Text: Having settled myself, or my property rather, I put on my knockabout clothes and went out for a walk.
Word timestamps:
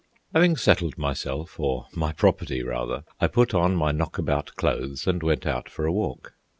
Having 0.33 0.55
settled 0.57 0.97
myself, 0.97 1.59
or 1.59 1.85
my 1.93 2.11
property 2.11 2.63
rather, 2.63 3.03
I 3.19 3.27
put 3.27 3.53
on 3.53 3.75
my 3.75 3.91
knockabout 3.91 4.55
clothes 4.55 5.05
and 5.05 5.21
went 5.21 5.45
out 5.45 5.69
for 5.69 5.85
a 5.85 5.93
walk. 5.93 6.33